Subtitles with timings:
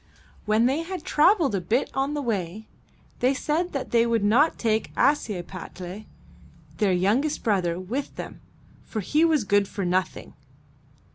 [0.47, 2.67] When they had traveled a bit on the way,
[3.19, 6.05] they said that they would not take Ashiepattle,
[6.77, 8.41] their young est brother, with them,
[8.83, 10.33] for he was good for nothing.